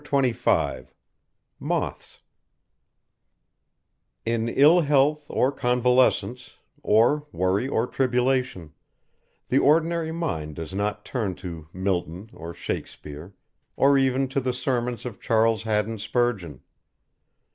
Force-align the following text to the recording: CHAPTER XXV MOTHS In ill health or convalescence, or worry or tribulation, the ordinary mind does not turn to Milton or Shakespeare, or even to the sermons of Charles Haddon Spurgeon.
CHAPTER 0.03 0.29
XXV 0.29 0.87
MOTHS 1.59 2.21
In 4.25 4.49
ill 4.49 4.79
health 4.81 5.27
or 5.29 5.51
convalescence, 5.51 6.55
or 6.81 7.27
worry 7.31 7.67
or 7.67 7.85
tribulation, 7.85 8.73
the 9.49 9.59
ordinary 9.59 10.11
mind 10.11 10.55
does 10.55 10.73
not 10.73 11.05
turn 11.05 11.35
to 11.35 11.67
Milton 11.71 12.31
or 12.33 12.51
Shakespeare, 12.51 13.35
or 13.75 13.95
even 13.95 14.27
to 14.29 14.39
the 14.39 14.53
sermons 14.53 15.05
of 15.05 15.21
Charles 15.21 15.61
Haddon 15.61 15.99
Spurgeon. 15.99 16.61